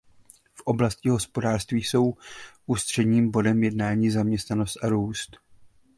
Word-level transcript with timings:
V 0.53 0.61
oblasti 0.65 1.09
hospodářství 1.09 1.83
jsou 1.83 2.13
ústředním 2.65 3.31
bodem 3.31 3.63
jednání 3.63 4.09
zaměstnanost 4.11 4.77
a 4.83 4.89
růst. 4.89 5.37